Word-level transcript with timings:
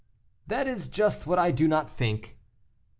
"That 0.47 0.67
is 0.67 0.87
just 0.87 1.27
what 1.27 1.37
I 1.37 1.51
do 1.51 1.67
not 1.67 1.87
think." 1.87 2.39